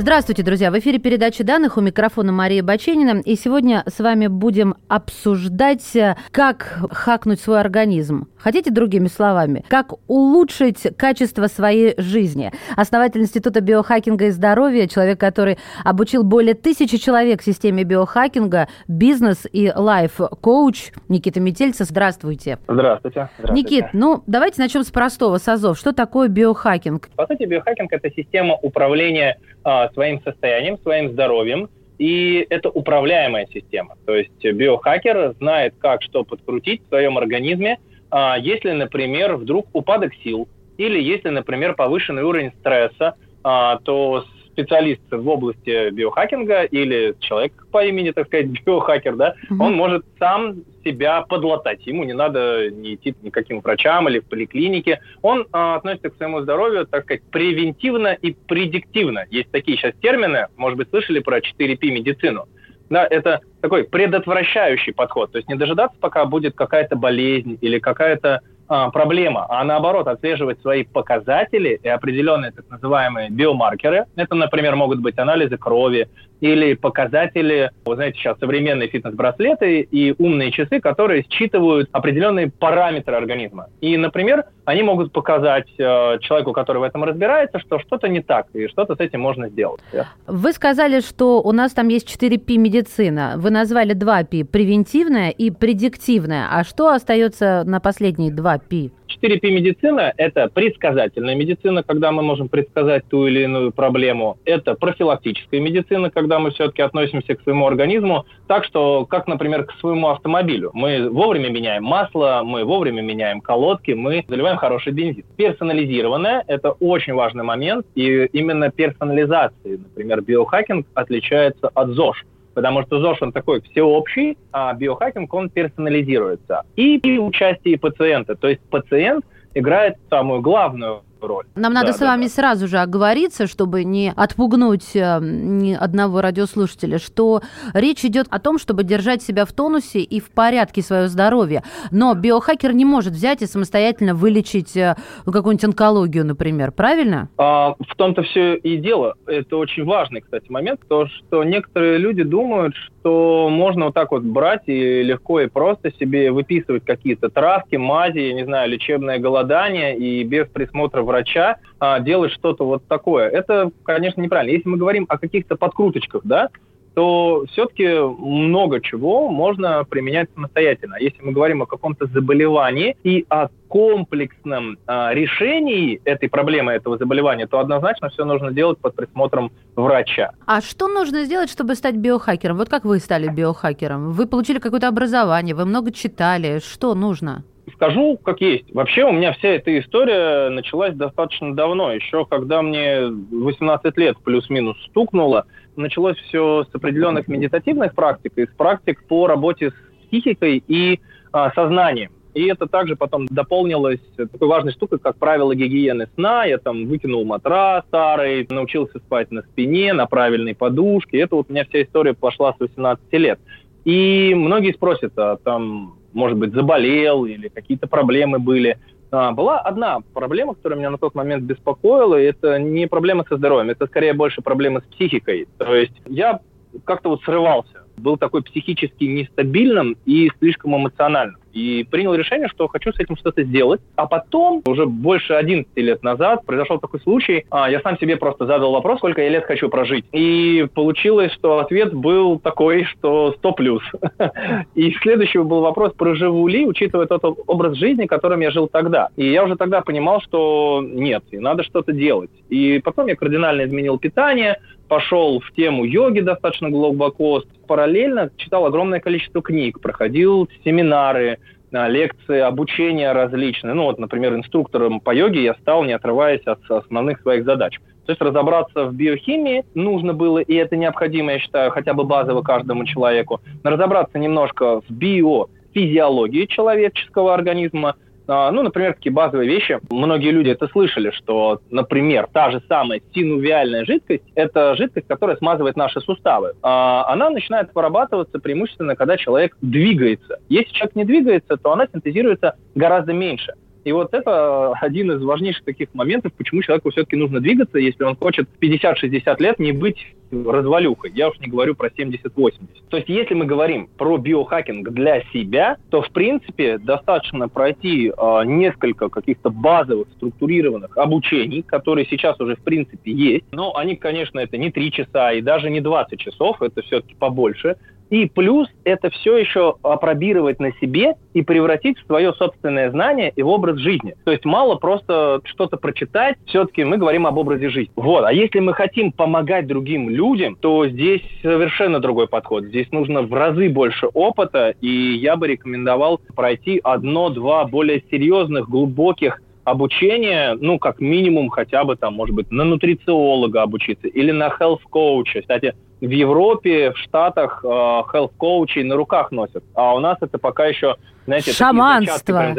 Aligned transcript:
Здравствуйте, 0.00 0.42
друзья! 0.42 0.70
В 0.70 0.78
эфире 0.78 0.98
передача 0.98 1.44
данных 1.44 1.76
у 1.76 1.82
микрофона 1.82 2.32
Мария 2.32 2.62
Баченина. 2.62 3.20
И 3.22 3.36
сегодня 3.36 3.84
с 3.86 3.98
вами 3.98 4.28
будем 4.28 4.76
обсуждать, 4.88 5.94
э, 5.94 6.16
как 6.30 6.78
хакнуть 6.90 7.38
свой 7.38 7.60
организм. 7.60 8.26
Хотите 8.38 8.70
другими 8.70 9.08
словами? 9.08 9.62
Как 9.68 9.92
улучшить 10.06 10.96
качество 10.96 11.48
своей 11.48 11.92
жизни? 12.00 12.50
Основатель 12.76 13.20
Института 13.20 13.60
биохакинга 13.60 14.28
и 14.28 14.30
здоровья, 14.30 14.86
человек, 14.86 15.20
который 15.20 15.58
обучил 15.84 16.24
более 16.24 16.54
тысячи 16.54 16.96
человек 16.96 17.42
в 17.42 17.44
системе 17.44 17.84
биохакинга, 17.84 18.68
бизнес 18.88 19.46
и 19.52 19.70
лайф-коуч 19.70 20.94
Никита 21.10 21.40
Метельцев. 21.40 21.88
Здравствуйте. 21.88 22.58
Здравствуйте. 22.66 23.28
Здравствуйте. 23.38 23.52
Никит, 23.52 23.84
ну 23.92 24.22
давайте 24.26 24.62
начнем 24.62 24.82
с 24.82 24.90
простого, 24.90 25.36
с 25.36 25.46
АЗОВ. 25.46 25.78
Что 25.78 25.92
такое 25.92 26.28
биохакинг? 26.28 27.10
По 27.16 27.26
сути, 27.26 27.44
биохакинг– 27.44 27.92
это 27.92 28.08
система 28.16 28.54
управления 28.54 29.36
а, 29.62 29.89
своим 29.92 30.20
состоянием, 30.22 30.78
своим 30.78 31.10
здоровьем, 31.10 31.68
и 31.98 32.46
это 32.48 32.70
управляемая 32.70 33.46
система. 33.52 33.96
То 34.06 34.14
есть 34.14 34.42
биохакер 34.42 35.34
знает, 35.38 35.74
как 35.78 36.02
что 36.02 36.24
подкрутить 36.24 36.82
в 36.82 36.88
своем 36.88 37.18
организме, 37.18 37.78
а, 38.10 38.36
если, 38.38 38.72
например, 38.72 39.36
вдруг 39.36 39.68
упадок 39.72 40.12
сил, 40.24 40.48
или 40.78 41.00
если, 41.00 41.28
например, 41.28 41.74
повышенный 41.74 42.22
уровень 42.22 42.52
стресса, 42.60 43.14
а, 43.44 43.78
то 43.84 44.24
специалист 44.60 45.00
в 45.10 45.28
области 45.28 45.90
биохакинга 45.90 46.64
или 46.64 47.14
человек 47.20 47.52
по 47.70 47.84
имени, 47.84 48.10
так 48.10 48.26
сказать, 48.26 48.46
биохакер, 48.66 49.16
да, 49.16 49.34
угу. 49.50 49.64
он 49.64 49.74
может 49.74 50.04
сам 50.18 50.56
себя 50.84 51.22
подлатать. 51.22 51.86
Ему 51.86 52.04
не 52.04 52.12
надо 52.12 52.70
не 52.70 52.94
идти 52.94 53.12
к 53.12 53.22
никаким 53.22 53.60
врачам 53.60 54.08
или 54.08 54.20
в 54.20 54.26
поликлинике. 54.26 55.00
Он 55.22 55.46
а, 55.52 55.76
относится 55.76 56.10
к 56.10 56.16
своему 56.16 56.40
здоровью, 56.40 56.86
так 56.86 57.04
сказать, 57.04 57.22
превентивно 57.30 58.14
и 58.14 58.32
предиктивно. 58.32 59.24
Есть 59.30 59.50
такие 59.50 59.76
сейчас 59.76 59.94
термины, 60.00 60.46
может 60.56 60.78
быть, 60.78 60.88
слышали 60.90 61.20
про 61.20 61.38
4P 61.38 61.90
медицину. 61.90 62.46
Да, 62.88 63.06
это 63.08 63.40
такой 63.60 63.84
предотвращающий 63.84 64.92
подход. 64.92 65.30
То 65.30 65.38
есть 65.38 65.48
не 65.48 65.54
дожидаться, 65.54 65.96
пока 66.00 66.24
будет 66.24 66.56
какая-то 66.56 66.96
болезнь 66.96 67.56
или 67.60 67.78
какая-то 67.78 68.40
а, 68.72 68.88
проблема, 68.90 69.46
а 69.48 69.64
наоборот 69.64 70.06
отслеживать 70.06 70.60
свои 70.60 70.84
показатели 70.84 71.80
и 71.82 71.88
определенные 71.88 72.52
так 72.52 72.70
называемые 72.70 73.28
биомаркеры. 73.28 74.04
Это, 74.14 74.36
например, 74.36 74.76
могут 74.76 75.00
быть 75.00 75.18
анализы 75.18 75.58
крови 75.58 76.08
или 76.40 76.74
показатели, 76.74 77.70
вы 77.84 77.94
знаете, 77.94 78.18
сейчас 78.18 78.38
современные 78.38 78.88
фитнес-браслеты 78.88 79.80
и 79.80 80.14
умные 80.18 80.50
часы, 80.50 80.80
которые 80.80 81.24
считывают 81.28 81.88
определенные 81.92 82.50
параметры 82.50 83.16
организма. 83.16 83.68
И, 83.80 83.96
например, 83.96 84.44
они 84.64 84.82
могут 84.82 85.12
показать 85.12 85.68
э, 85.78 86.18
человеку, 86.20 86.52
который 86.52 86.78
в 86.78 86.82
этом 86.82 87.04
разбирается, 87.04 87.58
что 87.58 87.78
что-то 87.78 88.08
не 88.08 88.20
так, 88.22 88.46
и 88.54 88.68
что-то 88.68 88.94
с 88.94 89.00
этим 89.00 89.20
можно 89.20 89.48
сделать. 89.48 89.80
Вы 90.26 90.52
сказали, 90.52 91.00
что 91.00 91.42
у 91.42 91.52
нас 91.52 91.72
там 91.72 91.88
есть 91.88 92.08
4P 92.08 92.56
медицина. 92.56 93.34
Вы 93.36 93.50
назвали 93.50 93.94
2P– 93.94 94.44
превентивная 94.52 95.30
и 95.30 95.50
предиктивная. 95.50 96.48
А 96.50 96.64
что 96.64 96.88
остается 96.88 97.64
на 97.64 97.80
последние 97.80 98.30
2P? 98.30 98.90
4P 99.22 99.50
медицина– 99.50 100.12
это 100.16 100.48
предсказательная 100.48 101.34
медицина, 101.34 101.82
когда 101.82 102.12
мы 102.12 102.22
можем 102.22 102.48
предсказать 102.48 103.04
ту 103.08 103.26
или 103.26 103.44
иную 103.44 103.72
проблему. 103.72 104.38
Это 104.44 104.74
профилактическая 104.74 105.60
медицина, 105.60 106.10
когда 106.10 106.38
мы 106.38 106.50
все-таки 106.50 106.82
относимся 106.82 107.34
к 107.34 107.42
своему 107.42 107.66
организму 107.66 108.26
так, 108.46 108.64
что, 108.64 109.06
как, 109.06 109.26
например, 109.26 109.64
к 109.64 109.72
своему 109.80 110.08
автомобилю. 110.08 110.70
Мы 110.74 111.08
вовремя 111.10 111.50
меняем 111.50 111.84
масло, 111.84 112.42
мы 112.44 112.64
вовремя 112.64 113.02
меняем 113.02 113.40
колодки, 113.40 113.92
мы 113.92 114.24
заливаем 114.28 114.56
хороший 114.56 114.92
бензин. 114.92 115.24
Персонализированная– 115.36 116.44
это 116.46 116.72
очень 116.72 117.14
важный 117.14 117.44
момент, 117.44 117.86
и 117.94 118.28
именно 118.32 118.70
персонализацией, 118.70 119.78
например, 119.78 120.22
биохакинг 120.22 120.86
отличается 120.94 121.68
от 121.74 121.90
ЗОЖ 121.90 122.24
потому 122.60 122.82
что 122.82 123.00
ЗОЖ, 123.00 123.22
он 123.22 123.32
такой 123.32 123.62
всеобщий, 123.62 124.36
а 124.52 124.74
биохакинг, 124.74 125.32
он 125.32 125.48
персонализируется. 125.48 126.64
И, 126.76 126.98
и 126.98 127.18
участие 127.18 127.78
пациента, 127.78 128.34
то 128.34 128.48
есть 128.48 128.60
пациент 128.68 129.24
играет 129.54 129.96
самую 130.08 130.40
главную 130.40 131.02
роль. 131.26 131.46
Нам 131.54 131.74
да, 131.74 131.80
надо 131.80 131.92
да, 131.92 131.98
с 131.98 132.00
вами 132.00 132.24
да. 132.24 132.28
сразу 132.28 132.68
же 132.68 132.78
оговориться, 132.78 133.46
чтобы 133.46 133.84
не 133.84 134.12
отпугнуть 134.14 134.94
э, 134.94 135.18
ни 135.20 135.72
одного 135.72 136.20
радиослушателя, 136.20 136.98
что 136.98 137.42
речь 137.74 138.04
идет 138.04 138.26
о 138.30 138.38
том, 138.38 138.58
чтобы 138.58 138.84
держать 138.84 139.22
себя 139.22 139.44
в 139.44 139.52
тонусе 139.52 140.00
и 140.00 140.20
в 140.20 140.30
порядке 140.30 140.82
свое 140.82 141.08
здоровье. 141.08 141.62
Но 141.90 142.14
биохакер 142.14 142.72
не 142.72 142.84
может 142.84 143.12
взять 143.12 143.42
и 143.42 143.46
самостоятельно 143.46 144.14
вылечить 144.14 144.76
э, 144.76 144.96
ну, 145.26 145.32
какую-нибудь 145.32 145.64
онкологию, 145.64 146.24
например, 146.24 146.72
правильно? 146.72 147.28
А, 147.36 147.74
в 147.78 147.96
том-то 147.96 148.22
все 148.22 148.54
и 148.56 148.76
дело. 148.76 149.14
Это 149.26 149.56
очень 149.56 149.84
важный, 149.84 150.20
кстати, 150.20 150.50
момент, 150.50 150.80
то, 150.88 151.06
что 151.06 151.44
некоторые 151.44 151.98
люди 151.98 152.22
думают, 152.22 152.74
что 152.74 153.48
можно 153.50 153.86
вот 153.86 153.94
так 153.94 154.10
вот 154.12 154.22
брать 154.22 154.62
и 154.66 155.02
легко 155.02 155.40
и 155.40 155.46
просто 155.46 155.92
себе 155.92 156.30
выписывать 156.30 156.84
какие-то 156.84 157.28
травки, 157.28 157.76
мази, 157.76 158.18
я 158.18 158.32
не 158.34 158.44
знаю, 158.44 158.70
лечебное 158.70 159.18
голодание 159.40 159.96
и 159.96 160.22
без 160.24 160.46
присмотра 160.48 161.02
врача 161.02 161.56
а, 161.78 162.00
делать 162.00 162.32
что-то 162.32 162.64
вот 162.64 162.86
такое. 162.86 163.28
Это, 163.28 163.70
конечно, 163.84 164.20
неправильно. 164.20 164.52
Если 164.52 164.68
мы 164.68 164.76
говорим 164.76 165.06
о 165.08 165.18
каких-то 165.18 165.56
подкруточках, 165.56 166.22
да, 166.24 166.48
то 166.94 167.44
все-таки 167.52 167.86
много 168.00 168.80
чего 168.80 169.28
можно 169.28 169.84
применять 169.84 170.28
самостоятельно. 170.34 170.96
Если 171.00 171.22
мы 171.22 171.32
говорим 171.32 171.62
о 171.62 171.66
каком-то 171.66 172.06
заболевании 172.06 172.96
и 173.04 173.24
о 173.28 173.46
комплексном 173.68 174.76
а, 174.86 175.14
решении 175.14 176.00
этой 176.04 176.28
проблемы, 176.28 176.72
этого 176.72 176.98
заболевания, 176.98 177.46
то 177.46 177.60
однозначно 177.60 178.08
все 178.08 178.24
нужно 178.24 178.52
делать 178.52 178.78
под 178.78 178.96
присмотром 178.96 179.52
врача. 179.76 180.32
А 180.46 180.60
что 180.60 180.88
нужно 180.88 181.24
сделать, 181.24 181.50
чтобы 181.50 181.76
стать 181.76 181.94
биохакером? 181.94 182.56
Вот 182.56 182.68
как 182.68 182.84
вы 182.84 182.98
стали 182.98 183.28
биохакером? 183.28 184.10
Вы 184.10 184.26
получили 184.26 184.58
какое-то 184.58 184.88
образование, 184.88 185.54
вы 185.54 185.64
много 185.64 185.92
читали. 185.92 186.58
Что 186.58 186.94
нужно? 186.94 187.44
Скажу, 187.80 188.18
как 188.22 188.42
есть. 188.42 188.70
Вообще 188.74 189.04
у 189.04 189.12
меня 189.12 189.32
вся 189.32 189.48
эта 189.48 189.78
история 189.78 190.50
началась 190.50 190.94
достаточно 190.94 191.56
давно, 191.56 191.90
еще 191.94 192.26
когда 192.26 192.60
мне 192.60 193.06
18 193.06 193.96
лет 193.96 194.18
плюс-минус 194.22 194.76
стукнуло. 194.90 195.46
Началось 195.76 196.18
все 196.18 196.66
с 196.70 196.74
определенных 196.74 197.26
медитативных 197.26 197.94
практик, 197.94 198.34
из 198.36 198.48
практик 198.48 199.02
по 199.08 199.26
работе 199.26 199.70
с 199.70 200.08
психикой 200.08 200.62
и 200.68 201.00
а, 201.32 201.50
сознанием. 201.52 202.12
И 202.34 202.44
это 202.48 202.66
также 202.66 202.96
потом 202.96 203.24
дополнилось 203.24 204.02
такой 204.14 204.46
важной 204.46 204.72
штукой, 204.72 204.98
как 204.98 205.16
правило 205.16 205.54
гигиены 205.54 206.06
сна. 206.16 206.44
Я 206.44 206.58
там 206.58 206.86
выкинул 206.86 207.24
матрас 207.24 207.86
старый, 207.86 208.46
научился 208.50 208.98
спать 208.98 209.30
на 209.30 209.40
спине, 209.40 209.94
на 209.94 210.04
правильной 210.04 210.54
подушке. 210.54 211.20
Это 211.20 211.36
вот 211.36 211.46
у 211.48 211.52
меня 211.52 211.64
вся 211.64 211.80
история 211.82 212.12
пошла 212.12 212.52
с 212.52 212.60
18 212.60 213.10
лет. 213.12 213.40
И 213.86 214.34
многие 214.34 214.74
спросят, 214.74 215.14
а 215.16 215.38
там 215.38 215.94
может 216.12 216.38
быть, 216.38 216.52
заболел 216.52 217.24
или 217.24 217.48
какие-то 217.48 217.86
проблемы 217.86 218.38
были. 218.38 218.78
А, 219.10 219.32
была 219.32 219.58
одна 219.58 220.00
проблема, 220.14 220.54
которая 220.54 220.78
меня 220.78 220.90
на 220.90 220.98
тот 220.98 221.14
момент 221.14 221.44
беспокоила, 221.44 222.20
и 222.20 222.24
это 222.24 222.58
не 222.58 222.86
проблема 222.86 223.24
со 223.28 223.36
здоровьем, 223.36 223.70
это 223.70 223.86
скорее 223.86 224.12
больше 224.12 224.42
проблема 224.42 224.80
с 224.80 224.84
психикой. 224.94 225.48
То 225.58 225.74
есть 225.74 226.00
я 226.06 226.40
как-то 226.84 227.08
вот 227.10 227.22
срывался, 227.22 227.84
был 227.96 228.16
такой 228.16 228.42
психически 228.42 229.04
нестабильным 229.04 229.96
и 230.04 230.30
слишком 230.38 230.76
эмоциональным 230.76 231.39
и 231.52 231.84
принял 231.90 232.14
решение, 232.14 232.48
что 232.48 232.68
хочу 232.68 232.92
с 232.92 232.98
этим 232.98 233.16
что-то 233.16 233.42
сделать. 233.42 233.80
А 233.96 234.06
потом, 234.06 234.62
уже 234.66 234.86
больше 234.86 235.34
11 235.34 235.70
лет 235.76 236.02
назад, 236.02 236.44
произошел 236.46 236.78
такой 236.78 237.00
случай, 237.00 237.44
а, 237.50 237.70
я 237.70 237.80
сам 237.80 237.98
себе 237.98 238.16
просто 238.16 238.46
задал 238.46 238.72
вопрос, 238.72 238.98
сколько 238.98 239.22
я 239.22 239.28
лет 239.28 239.44
хочу 239.44 239.68
прожить. 239.68 240.04
И 240.12 240.66
получилось, 240.74 241.32
что 241.32 241.58
ответ 241.58 241.92
был 241.94 242.38
такой, 242.38 242.84
что 242.84 243.34
100 243.38 243.52
плюс. 243.52 243.82
И 244.74 244.92
следующий 245.02 245.38
был 245.38 245.60
вопрос, 245.60 245.92
проживу 245.94 246.46
ли, 246.48 246.66
учитывая 246.66 247.06
тот 247.06 247.38
образ 247.46 247.76
жизни, 247.76 248.06
которым 248.06 248.40
я 248.40 248.50
жил 248.50 248.68
тогда. 248.68 249.08
И 249.16 249.30
я 249.30 249.44
уже 249.44 249.56
тогда 249.56 249.80
понимал, 249.80 250.20
что 250.20 250.82
нет, 250.84 251.24
и 251.30 251.38
надо 251.38 251.62
что-то 251.62 251.92
делать. 251.92 252.30
И 252.48 252.80
потом 252.82 253.06
я 253.06 253.16
кардинально 253.16 253.64
изменил 253.64 253.98
питание, 253.98 254.58
пошел 254.88 255.40
в 255.40 255.52
тему 255.52 255.84
йоги 255.84 256.20
достаточно 256.20 256.68
глубоко, 256.68 257.42
параллельно 257.68 258.30
читал 258.36 258.66
огромное 258.66 258.98
количество 258.98 259.40
книг, 259.40 259.80
проходил 259.80 260.48
семинары, 260.64 261.38
лекции, 261.72 262.40
обучения 262.40 263.12
различные. 263.12 263.74
Ну 263.74 263.84
вот, 263.84 263.98
например, 263.98 264.34
инструктором 264.34 265.00
по 265.00 265.14
йоге 265.14 265.42
я 265.42 265.54
стал, 265.54 265.84
не 265.84 265.92
отрываясь 265.92 266.46
от 266.46 266.58
основных 266.70 267.20
своих 267.20 267.44
задач. 267.44 267.78
То 268.06 268.12
есть 268.12 268.20
разобраться 268.20 268.86
в 268.86 268.94
биохимии 268.94 269.64
нужно 269.74 270.14
было, 270.14 270.38
и 270.38 270.54
это 270.54 270.76
необходимо, 270.76 271.32
я 271.32 271.38
считаю, 271.38 271.70
хотя 271.70 271.94
бы 271.94 272.04
базово 272.04 272.42
каждому 272.42 272.84
человеку. 272.84 273.40
Разобраться 273.62 274.18
немножко 274.18 274.80
в 274.80 274.90
биофизиологии 274.90 276.46
человеческого 276.46 277.34
организма, 277.34 277.90
а, 277.90 277.94
ну, 278.30 278.62
например, 278.62 278.94
такие 278.94 279.12
базовые 279.12 279.48
вещи. 279.48 279.80
Многие 279.90 280.30
люди 280.30 280.50
это 280.50 280.68
слышали, 280.68 281.10
что, 281.10 281.60
например, 281.70 282.28
та 282.32 282.50
же 282.50 282.62
самая 282.68 283.00
синувиальная 283.14 283.84
жидкость– 283.84 284.24
это 284.34 284.76
жидкость, 284.76 285.08
которая 285.08 285.36
смазывает 285.36 285.76
наши 285.76 286.00
суставы. 286.00 286.52
А, 286.62 287.04
она 287.08 287.30
начинает 287.30 287.74
вырабатываться 287.74 288.38
преимущественно, 288.38 288.94
когда 288.94 289.16
человек 289.16 289.56
двигается. 289.60 290.38
Если 290.48 290.72
человек 290.72 290.96
не 290.96 291.04
двигается, 291.04 291.56
то 291.56 291.72
она 291.72 291.86
синтезируется 291.92 292.54
гораздо 292.74 293.12
меньше. 293.12 293.54
И 293.84 293.92
вот 293.92 294.12
это 294.12 294.72
один 294.72 295.12
из 295.12 295.22
важнейших 295.22 295.64
таких 295.64 295.94
моментов, 295.94 296.32
почему 296.34 296.62
человеку 296.62 296.90
все-таки 296.90 297.16
нужно 297.16 297.40
двигаться, 297.40 297.78
если 297.78 298.04
он 298.04 298.16
хочет 298.16 298.48
в 298.48 298.62
50-60 298.62 299.42
лет 299.42 299.58
не 299.58 299.72
быть 299.72 300.14
развалюхой. 300.32 301.10
Я 301.14 301.28
уж 301.28 301.38
не 301.40 301.48
говорю 301.48 301.74
про 301.74 301.88
70-80. 301.88 302.52
То 302.88 302.96
есть 302.98 303.08
если 303.08 303.34
мы 303.34 303.46
говорим 303.46 303.88
про 303.98 304.16
биохакинг 304.16 304.90
для 304.90 305.22
себя, 305.32 305.76
то 305.90 306.02
в 306.02 306.10
принципе 306.10 306.78
достаточно 306.78 307.48
пройти 307.48 308.10
э, 308.16 308.42
несколько 308.44 309.08
каких-то 309.08 309.50
базовых 309.50 310.08
структурированных 310.16 310.96
обучений, 310.96 311.62
которые 311.62 312.06
сейчас 312.06 312.40
уже 312.40 312.56
в 312.56 312.62
принципе 312.62 313.12
есть. 313.12 313.46
Но 313.50 313.76
они, 313.76 313.96
конечно, 313.96 314.38
это 314.38 314.56
не 314.56 314.70
3 314.70 314.92
часа 314.92 315.32
и 315.32 315.40
даже 315.40 315.70
не 315.70 315.80
20 315.80 316.18
часов, 316.18 316.62
это 316.62 316.82
все-таки 316.82 317.14
побольше. 317.14 317.76
И 318.10 318.26
плюс 318.26 318.68
это 318.84 319.08
все 319.10 319.36
еще 319.36 319.76
опробировать 319.82 320.58
на 320.58 320.72
себе 320.74 321.14
и 321.32 321.42
превратить 321.42 321.98
в 321.98 322.06
свое 322.06 322.32
собственное 322.34 322.90
знание 322.90 323.32
и 323.34 323.42
в 323.42 323.48
образ 323.48 323.78
жизни. 323.78 324.14
То 324.24 324.32
есть 324.32 324.44
мало 324.44 324.74
просто 324.74 325.40
что-то 325.44 325.76
прочитать, 325.76 326.36
все-таки 326.46 326.84
мы 326.84 326.98
говорим 326.98 327.26
об 327.26 327.38
образе 327.38 327.70
жизни. 327.70 327.92
Вот. 327.96 328.24
А 328.24 328.32
если 328.32 328.58
мы 328.58 328.74
хотим 328.74 329.12
помогать 329.12 329.66
другим 329.66 330.10
людям, 330.10 330.56
то 330.56 330.88
здесь 330.88 331.22
совершенно 331.42 332.00
другой 332.00 332.26
подход. 332.26 332.64
Здесь 332.64 332.90
нужно 332.90 333.22
в 333.22 333.32
разы 333.32 333.68
больше 333.68 334.08
опыта, 334.12 334.74
и 334.80 334.88
я 334.88 335.36
бы 335.36 335.46
рекомендовал 335.46 336.20
пройти 336.34 336.80
одно-два 336.82 337.64
более 337.64 338.02
серьезных, 338.10 338.68
глубоких 338.68 339.40
обучение, 339.64 340.56
ну, 340.60 340.78
как 340.78 341.00
минимум, 341.00 341.48
хотя 341.48 341.84
бы 341.84 341.96
там, 341.96 342.14
может 342.14 342.34
быть, 342.34 342.50
на 342.50 342.64
нутрициолога 342.64 343.62
обучиться 343.62 344.08
или 344.08 344.32
на 344.32 344.48
health 344.48 344.80
коуча. 344.88 345.42
Кстати, 345.42 345.74
в 346.00 346.10
Европе, 346.10 346.92
в 346.92 346.98
Штатах 346.98 347.60
э, 347.62 347.66
health 347.66 348.32
коучей 348.36 348.82
на 348.82 348.96
руках 348.96 349.30
носят, 349.30 349.62
а 349.74 349.94
у 349.94 350.00
нас 350.00 350.18
это 350.20 350.38
пока 350.38 350.66
еще 350.66 350.96
знаете, 351.30 351.52
Шаманство. 351.52 352.56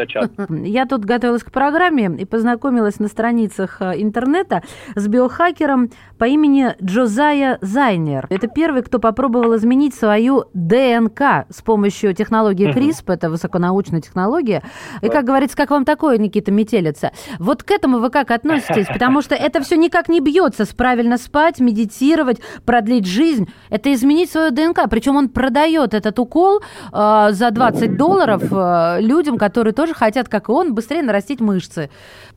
Я 0.64 0.86
тут 0.86 1.04
готовилась 1.04 1.44
к 1.44 1.52
программе 1.52 2.06
и 2.18 2.26
познакомилась 2.26 3.00
на 3.00 3.10
страницах 3.10 3.82
э, 3.82 4.02
интернета 4.02 4.64
с 4.96 5.08
биохакером 5.08 5.90
по 6.18 6.26
имени 6.26 6.74
Джозая 6.82 7.58
Зайнер. 7.62 8.28
Это 8.30 8.48
первый, 8.48 8.84
кто 8.84 9.00
попробовал 9.00 9.58
изменить 9.58 9.94
свою 9.94 10.46
ДНК 10.54 11.46
с 11.50 11.62
помощью 11.62 12.14
технологии 12.14 12.74
CRISP, 12.74 13.14
это 13.14 13.30
высоконаучная 13.30 14.00
технология. 14.00 14.64
И, 15.02 15.10
как 15.10 15.26
говорится, 15.26 15.58
как 15.58 15.72
вам 15.72 15.84
такое, 15.84 16.18
Никита 16.18 16.52
Метелица? 16.52 17.12
Вот 17.40 17.64
к 17.64 17.72
этому 17.72 18.00
вы 18.00 18.10
как 18.10 18.32
относитесь? 18.32 18.88
Потому 18.88 19.22
что 19.22 19.36
это 19.36 19.62
все 19.62 19.76
никак 19.76 20.08
не 20.08 20.22
бьется 20.22 20.64
с 20.64 20.70
правильно 20.70 21.18
спать, 21.18 21.60
медитировать, 21.60 22.40
продлить 22.66 23.06
жизнь. 23.06 23.50
Это 23.70 23.94
изменить 23.94 24.32
свою 24.32 24.52
ДНК. 24.52 24.90
Причем 24.90 25.18
он 25.18 25.28
продает 25.28 25.94
этот 25.94 26.18
укол 26.20 26.62
э, 26.94 27.28
за 27.32 27.52
20 27.52 27.98
долларов 27.98 28.44
Э, 28.62 29.02
людям, 29.02 29.38
которые 29.38 29.74
тоже 29.74 29.94
хотят, 29.94 30.30
как 30.30 30.50
и 30.50 30.52
он, 30.52 30.74
быстрее 30.74 31.02
нарастить 31.02 31.42
мышцы. 31.42 31.90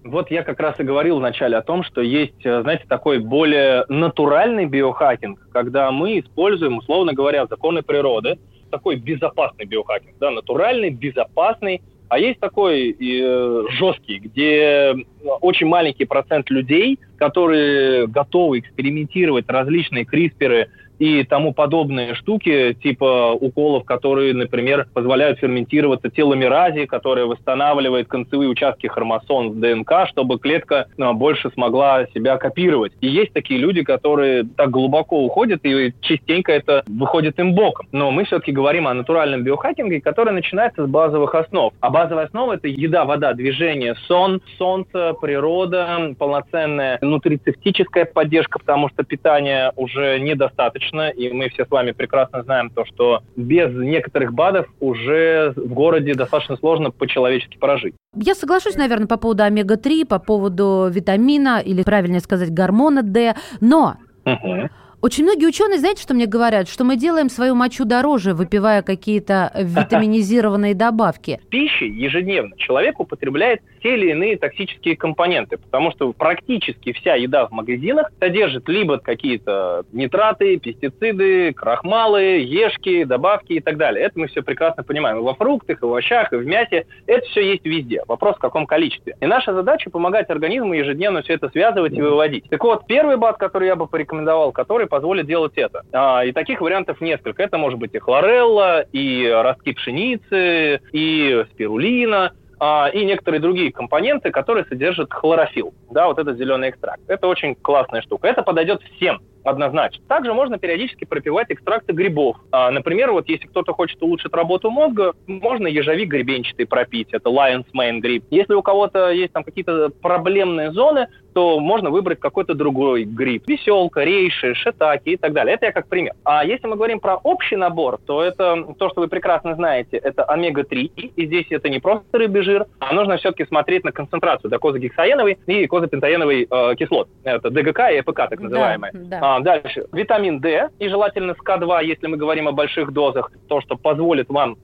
Вот 0.03 0.31
я 0.31 0.43
как 0.43 0.61
раз 0.61 0.79
и 0.81 0.83
говорил 0.83 1.19
вначале 1.19 1.57
о 1.57 1.63
том, 1.63 1.85
что 1.85 2.01
есть, 2.01 2.45
э, 2.45 2.63
знаете, 2.63 2.85
такой 2.89 3.19
более 3.19 3.85
натуральный 3.89 4.67
биохакинг, 4.67 5.49
когда 5.53 5.91
мы 5.91 6.21
используем, 6.21 6.79
условно 6.79 7.13
говоря, 7.13 7.47
законы 7.47 7.83
природы, 7.83 8.39
такой 8.71 8.97
безопасный 8.97 9.67
биохакинг, 9.67 10.19
да, 10.19 10.31
натуральный, 10.31 10.91
безопасный, 10.91 11.83
а 12.09 12.19
есть 12.19 12.39
такой 12.39 12.91
э, 12.91 13.63
жесткий, 13.71 14.19
где 14.19 14.95
очень 15.41 15.67
маленький 15.67 16.05
процент 16.05 16.51
людей, 16.51 16.99
которые 17.17 18.07
готовы 18.07 18.59
экспериментировать 18.59 19.49
различные 19.49 20.05
крисперы, 20.05 20.69
и 20.99 21.25
тому 21.25 21.53
подобные 21.53 22.15
штуки, 22.15 22.75
типа 22.83 23.33
уколов, 23.33 23.85
которые, 23.85 24.35
например, 24.35 24.87
позволяют 24.93 25.39
ферментироваться 25.39 26.11
теломеразе, 26.11 26.87
которая 26.87 27.27
восстанавливает 27.27 28.09
концевые 28.09 28.49
участки 28.49 28.87
хромосом 28.87 29.51
в 29.51 29.61
ДНК, 29.61 30.09
чтобы 30.09 30.39
клетка 30.39 30.87
ну, 30.97 31.13
больше 31.15 31.51
смогла 31.51 32.07
себя 32.15 32.37
копировать. 32.37 32.93
И 33.01 33.09
есть 33.09 33.33
такие 33.33 33.59
люди, 33.59 33.83
которые 33.83 34.45
так 34.57 34.71
глубоко 34.71 35.25
уходят, 35.25 35.65
и 35.65 35.93
частенько 36.01 36.53
это 36.53 36.85
выходит 36.87 37.39
им 37.39 37.55
боком. 37.55 37.87
Но 37.93 38.11
мы 38.11 38.25
все-таки 38.25 38.53
говорим 38.53 38.87
о 38.87 38.95
натуральном 38.95 39.43
биохакинге, 39.43 40.01
который 40.01 40.33
начинается 40.33 40.87
с 40.87 40.89
базовых 40.89 41.35
основ. 41.35 41.73
А 41.81 41.91
базовая 41.91 42.27
основа– 42.27 42.53
это 42.55 42.69
еда, 42.69 43.05
вода, 43.05 43.33
движение, 43.33 43.95
сон, 44.07 44.41
солнце, 44.59 45.15
природа, 45.21 46.15
полноценная 46.19 46.99
нутрицептическая 47.01 48.05
поддержка, 48.05 48.59
потому 48.59 48.89
что 48.89 49.03
питания 49.03 49.73
уже 49.77 50.19
недостаточно 50.21 50.84
достаточно, 50.85 51.09
и 51.11 51.33
мы 51.33 51.49
все 51.51 51.65
с 51.65 51.71
вами 51.71 51.93
прекрасно 51.93 52.43
знаем 52.43 52.71
то, 52.71 52.85
что 52.85 53.23
без 53.37 53.73
некоторых 53.75 54.33
БАДов 54.33 54.67
уже 54.81 55.53
в 55.57 55.73
городе 55.73 56.15
достаточно 56.15 56.57
сложно 56.57 56.91
по-человечески 56.91 57.57
прожить. 57.59 57.95
Я 58.17 58.35
соглашусь, 58.35 58.77
наверное, 58.77 59.07
по 59.07 59.17
поводу 59.17 59.43
омега-3, 59.45 60.07
по 60.07 60.19
поводу 60.19 60.89
витамина, 60.91 61.61
или 61.65 61.83
правильнее 61.83 62.21
сказать, 62.21 62.53
гормона 62.53 63.03
D, 63.03 63.35
но... 63.61 63.97
Угу. 64.25 64.69
Очень 65.03 65.25
многие 65.25 65.45
ученые, 65.45 65.79
знаете, 65.79 66.03
что 66.03 66.15
мне 66.15 66.25
говорят? 66.25 66.67
Что 66.67 66.83
мы 66.83 66.97
делаем 66.97 67.29
свою 67.29 67.55
мочу 67.55 67.85
дороже, 67.85 68.33
выпивая 68.33 68.81
какие-то 68.81 69.53
витаминизированные 69.55 70.75
добавки. 70.75 71.41
В 71.45 71.49
пище 71.49 71.87
ежедневно 71.87 72.57
человек 72.57 72.99
употребляет 72.99 73.61
те 73.85 73.95
или 73.95 74.11
иные 74.11 74.39
токсические 74.39 74.97
компоненты, 74.97 75.59
потому 75.59 75.93
что 75.93 76.11
практически 76.15 76.93
вся 76.93 77.17
еда 77.17 77.47
в 77.47 77.53
магазинах 77.53 78.11
содержит 78.19 78.67
либо 78.67 78.97
какие-то 78.99 79.85
нитраты, 79.93 80.57
пестициды, 80.57 81.53
крахмалы, 81.53 82.39
ешки, 82.41 83.05
добавки 83.05 83.53
и 83.53 83.61
так 83.61 83.77
далее. 83.77 84.07
Это 84.07 84.19
мы 84.19 84.29
все 84.29 84.43
прекрасно 84.43 84.83
понимаем. 84.85 85.19
И 85.19 85.21
во 85.21 85.35
фруктах, 85.35 85.83
и 85.83 85.85
в 85.85 85.89
овощах, 85.89 86.33
и 86.33 86.37
в 86.37 86.47
мясе. 86.47 86.87
Это 87.07 87.27
все 87.27 87.43
есть 87.43 87.67
везде. 87.67 88.03
Вопрос 88.09 88.37
в 88.37 88.41
каком 88.41 88.67
количестве. 88.67 89.17
И 89.21 89.27
наша 89.27 89.53
задача 89.53 89.91
помогать 89.91 90.31
организму 90.31 90.73
ежедневно 90.73 91.21
все 91.21 91.35
это 91.35 91.51
связывать 91.51 91.93
и 91.93 92.01
выводить. 92.01 92.49
Так 92.49 92.65
вот, 92.65 92.87
первый 92.87 93.19
бат, 93.19 93.37
который 93.37 93.69
я 93.69 93.77
бы 93.77 93.87
порекомендовал, 93.87 94.53
который 94.53 94.87
позволит 94.87 95.27
делать 95.27 95.53
это. 95.57 95.83
А, 95.93 96.25
и 96.25 96.33
таких 96.33 96.63
вариантов 96.63 97.03
несколько. 97.03 97.43
Это 97.43 97.59
может 97.59 97.79
быть 97.79 97.95
и 97.95 97.99
хлорелла, 97.99 98.87
и 98.93 99.29
ростки 99.29 99.75
пшеницы, 99.75 100.81
и 100.93 101.45
спирулина– 101.53 102.33
а, 102.59 102.89
и 102.93 103.05
некоторые 103.05 103.41
другие 103.41 103.73
компоненты, 103.73 104.31
которые 104.31 104.65
содержат 104.67 105.13
хлорофилл, 105.13 105.75
да, 105.91 106.07
вот 106.07 106.19
этот 106.19 106.37
зеленый 106.39 106.71
экстракт. 106.71 107.03
Это 107.09 107.27
очень 107.27 107.55
классная 107.55 108.03
штука. 108.03 108.29
Это 108.29 108.43
подойдет 108.43 108.83
всем 108.97 109.21
однозначно. 109.45 110.03
Также 110.09 110.33
можно 110.33 110.59
периодически 110.59 111.05
пропивать 111.05 111.51
экстракты 111.51 111.93
грибов. 111.93 112.37
А, 112.51 112.71
например, 112.71 113.13
вот 113.13 113.29
если 113.29 113.47
кто-то 113.47 113.73
хочет 113.73 114.03
улучшить 114.03 114.33
работу 114.33 114.71
мозга, 114.71 115.13
можно 115.27 115.67
ежовик 115.67 116.09
гребенчатый 116.09 116.67
пропить, 116.67 117.09
это 117.13 117.29
lion's 117.31 117.67
mane 117.75 118.01
гриб. 118.01 118.25
Если 118.31 118.55
у 118.55 118.63
кого-то 118.63 119.11
есть 119.11 119.33
там 119.33 119.45
какие-то 119.45 119.91
проблемные 119.91 120.73
зоны, 120.73 121.09
то 121.35 121.61
можно 121.61 121.91
выбрать 121.91 122.21
какой-то 122.21 122.55
другой 122.55 123.05
гриб. 123.05 123.47
Веселка, 123.47 124.05
рейши, 124.05 124.55
шитаки 124.55 125.11
и 125.11 125.17
так 125.17 125.33
далее. 125.33 125.55
Это 125.57 125.67
я 125.67 125.73
как 125.73 125.89
пример. 125.89 126.15
А 126.25 126.45
если 126.45 126.67
мы 126.67 126.77
говорим 126.77 127.01
про 127.01 127.17
общий 127.17 127.57
набор, 127.57 127.99
то 128.07 128.23
это 128.23 128.75
то, 128.79 128.89
что 128.91 129.03
вы 129.03 129.09
прекрасно 129.09 129.55
знаете, 129.55 129.97
это 129.97 130.25
омега-3. 130.25 130.91
И 131.17 131.27
здесь 131.27 131.47
это 131.51 131.69
не 131.69 131.81
просто 131.81 132.07
рыбий 132.17 132.43
жир, 132.43 132.67
а 132.79 132.95
нужно 132.95 133.17
все-таки 133.17 133.45
смотреть 133.45 133.85
на 133.85 133.93
концентрацию 133.93 134.51
да, 134.51 134.59
козагексаеновой 134.59 135.39
и 135.47 135.67
козапентаеновой 135.67 136.47
э, 136.51 136.75
кислот. 136.77 137.09
Это 137.25 137.51
ДГК 137.51 137.91
и 137.91 138.01
ЭПК, 138.01 138.29
так 138.31 138.41
называемые. 138.41 138.93
Да, 138.95 139.21
да. 139.21 139.37
А, 139.37 139.41
дальше. 139.41 139.87
Витамин 139.93 140.41
D 140.41 140.69
и 140.79 140.89
желательно 140.89 141.35
с 141.35 141.39
К2, 141.39 141.85
если 141.85 142.07
мы 142.07 142.17
говорим 142.17 142.49
о 142.49 142.53
больших 142.53 142.93
дозах, 142.93 143.33
то, 143.49 143.61
что 143.61 143.77
позволит 143.77 144.29
вам 144.29 144.57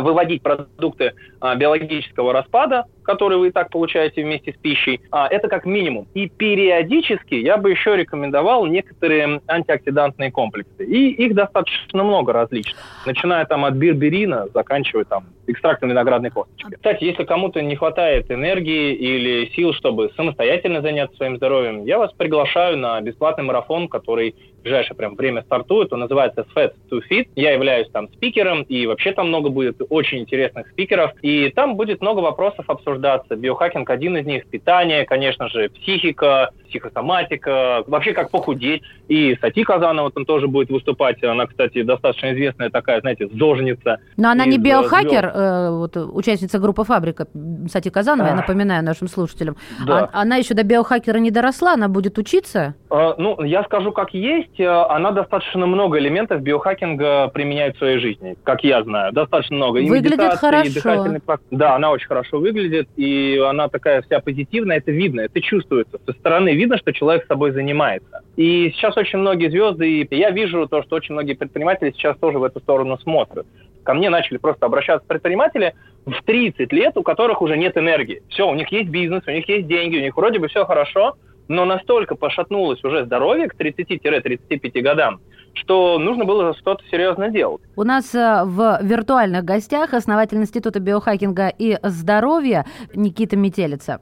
выводить 0.00 0.42
продукты 0.42 1.12
а, 1.40 1.54
биологического 1.56 2.32
распада, 2.32 2.84
который 3.02 3.38
вы 3.38 3.48
и 3.48 3.50
так 3.50 3.70
получаете 3.70 4.22
вместе 4.22 4.52
с 4.52 4.56
пищей. 4.56 5.00
А, 5.10 5.28
это 5.28 5.48
как 5.48 5.64
минимум. 5.64 6.06
И 6.14 6.28
периодически 6.28 7.34
я 7.34 7.56
бы 7.56 7.70
еще 7.70 7.96
рекомендовал 7.96 8.66
некоторые 8.66 9.40
антиоксидантные 9.46 10.30
комплексы. 10.30 10.84
И 10.84 11.10
их 11.10 11.34
достаточно 11.34 12.02
много 12.02 12.32
различных. 12.32 12.76
Начиная 13.06 13.44
там 13.44 13.64
от 13.64 13.74
бирберина, 13.74 14.46
заканчивая 14.52 15.04
там 15.04 15.26
экстрактом 15.46 15.90
виноградной 15.90 16.30
косточки. 16.30 16.74
Кстати, 16.74 17.04
если 17.04 17.24
кому-то 17.24 17.60
не 17.62 17.76
хватает 17.76 18.30
энергии 18.30 18.94
или 18.94 19.50
сил, 19.54 19.72
чтобы 19.72 20.10
самостоятельно 20.16 20.80
заняться 20.80 21.16
своим 21.16 21.36
здоровьем, 21.36 21.84
я 21.84 21.98
вас 21.98 22.12
приглашаю 22.12 22.78
на 22.78 23.00
бесплатный 23.00 23.44
марафон, 23.44 23.88
который 23.88 24.34
в 24.58 24.62
ближайшее 24.62 24.96
прям 24.96 25.14
время 25.14 25.42
стартует. 25.42 25.92
Он 25.92 26.00
называется 26.00 26.46
Fat 26.56 26.72
to 26.90 27.00
Fit. 27.10 27.28
Я 27.36 27.52
являюсь 27.52 27.88
там 27.90 28.08
спикером, 28.08 28.62
и 28.62 28.86
вообще 28.86 29.12
там 29.12 29.28
много 29.28 29.50
будет 29.50 29.80
очень 29.90 30.20
интересных 30.20 30.68
спикеров. 30.68 31.12
И 31.20 31.50
там 31.50 31.76
будет 31.76 32.00
много 32.00 32.20
вопросов 32.20 32.64
обсуждаться. 32.68 33.36
Биохакинг 33.36 33.90
один 33.90 34.16
из 34.16 34.24
них, 34.24 34.46
питание, 34.46 35.04
конечно 35.04 35.48
же, 35.48 35.68
психика, 35.68 36.50
психосоматика, 36.68 37.84
вообще 37.86 38.12
как 38.14 38.30
похудеть. 38.30 38.82
И 39.08 39.36
Сати 39.40 39.64
Казанова 39.64 40.10
там 40.10 40.24
тоже 40.24 40.48
будет 40.48 40.70
выступать. 40.70 41.22
Она, 41.22 41.46
кстати, 41.46 41.82
достаточно 41.82 42.32
известная 42.32 42.70
такая, 42.70 43.00
знаете, 43.00 43.28
зожница. 43.28 43.98
Но 44.16 44.30
она 44.30 44.46
не 44.46 44.56
э, 44.56 44.60
биохакер, 44.60 45.30
э, 45.34 45.70
вот, 45.70 45.96
участница 45.96 46.58
группы 46.58 46.84
«Фабрика» 46.84 47.26
Сати 47.68 47.90
Казанова, 47.90 48.28
я 48.28 48.34
напоминаю 48.34 48.84
нашим 48.84 49.08
слушателям. 49.08 49.56
Да. 49.86 50.10
А, 50.12 50.22
она 50.22 50.36
еще 50.36 50.54
до 50.54 50.62
биохакера 50.62 51.18
не 51.18 51.30
доросла, 51.30 51.74
она 51.74 51.88
будет 51.88 52.18
учиться? 52.18 52.74
А, 52.90 53.14
ну, 53.18 53.42
я 53.42 53.64
скажу 53.64 53.92
как 53.92 54.14
есть 54.14 54.60
э, 54.60 54.66
она 54.66 55.10
достаточно 55.10 55.66
много 55.66 55.98
элементов 55.98 56.40
биохакинга 56.42 57.28
применяет 57.28 57.76
в 57.76 57.78
своей 57.78 57.98
жизни, 57.98 58.36
как 58.44 58.64
я 58.64 58.82
знаю, 58.82 59.12
достаточно 59.12 59.56
много. 59.56 59.80
И 59.80 59.88
выглядит 59.88 60.34
хорошо. 60.34 61.18
Да, 61.50 61.74
она 61.74 61.90
очень 61.90 62.06
хорошо 62.06 62.38
выглядит, 62.38 62.88
и 62.96 63.38
она 63.38 63.68
такая 63.68 64.02
вся 64.02 64.20
позитивная, 64.20 64.78
это 64.78 64.90
видно, 64.90 65.22
это 65.22 65.40
чувствуется. 65.40 65.98
Со 66.06 66.12
стороны 66.12 66.54
видно, 66.54 66.78
что 66.78 66.92
человек 66.92 67.24
с 67.24 67.28
собой 67.28 67.52
занимается. 67.52 68.22
И 68.36 68.70
сейчас 68.74 68.96
очень 68.96 69.18
многие 69.18 69.50
звезды, 69.50 70.02
и 70.02 70.16
я 70.16 70.30
вижу 70.30 70.66
то, 70.68 70.82
что 70.82 70.96
очень 70.96 71.14
многие 71.14 71.34
предприниматели 71.34 71.92
сейчас 71.92 72.16
тоже 72.18 72.38
в 72.38 72.44
эту 72.44 72.60
сторону 72.60 72.98
смотрят. 72.98 73.46
Ко 73.84 73.94
мне 73.94 74.10
начали 74.10 74.38
просто 74.38 74.66
обращаться 74.66 75.06
предприниматели 75.06 75.74
в 76.06 76.22
30 76.24 76.72
лет, 76.72 76.96
у 76.96 77.02
которых 77.02 77.42
уже 77.42 77.56
нет 77.56 77.76
энергии. 77.76 78.22
Все, 78.28 78.48
у 78.48 78.54
них 78.54 78.72
есть 78.72 78.88
бизнес, 78.88 79.22
у 79.26 79.30
них 79.30 79.48
есть 79.48 79.66
деньги, 79.66 79.98
у 79.98 80.00
них 80.00 80.16
вроде 80.16 80.38
бы 80.38 80.48
все 80.48 80.64
хорошо, 80.64 81.16
но 81.48 81.64
настолько 81.64 82.14
пошатнулось 82.14 82.82
уже 82.82 83.04
здоровье 83.04 83.48
к 83.48 83.54
30-35 83.54 84.80
годам, 84.80 85.20
что 85.52 85.98
нужно 85.98 86.24
было 86.24 86.54
что-то 86.54 86.82
серьезно 86.90 87.28
делать. 87.28 87.62
У 87.76 87.84
нас 87.84 88.14
э, 88.14 88.42
в 88.44 88.78
виртуальных 88.82 89.44
гостях 89.44 89.92
основатель 89.92 90.38
Института 90.38 90.80
биохакинга 90.80 91.48
и 91.48 91.78
здоровья 91.82 92.64
Никита 92.94 93.36
Метелица. 93.36 94.00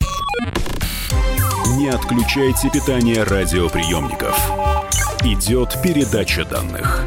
Не 1.78 1.88
отключайте 1.88 2.70
питание 2.70 3.24
радиоприемников. 3.24 4.36
Идет 5.24 5.76
передача 5.82 6.44
данных. 6.48 7.06